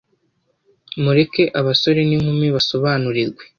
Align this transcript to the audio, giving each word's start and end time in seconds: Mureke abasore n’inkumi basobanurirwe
Mureke 1.03 1.43
abasore 1.59 1.99
n’inkumi 2.05 2.47
basobanurirwe 2.55 3.43